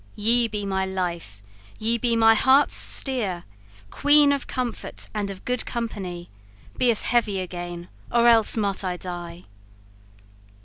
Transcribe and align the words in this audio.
You 0.15 0.49
be 0.49 0.65
my 0.65 0.83
life, 0.83 1.43
you 1.77 1.99
be 1.99 2.15
mine 2.15 2.35
heart's 2.37 2.73
steer*, 2.73 3.43
*helmsman 3.43 3.43
Queen 3.91 4.31
of 4.31 4.47
comfort 4.47 5.07
and 5.13 5.29
of 5.29 5.45
good 5.45 5.63
company: 5.63 6.27
Be 6.75 6.91
heavy 6.91 7.39
again, 7.39 7.87
or 8.11 8.27
else 8.27 8.57
might 8.57 8.83
I 8.83 8.97
die! 8.97 9.43